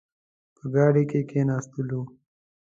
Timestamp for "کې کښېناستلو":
1.11-2.01